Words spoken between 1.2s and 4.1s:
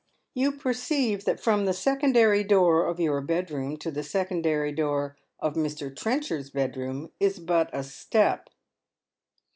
that from the secondary door of your bedroom to the